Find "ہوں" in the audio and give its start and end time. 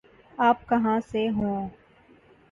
1.29-1.67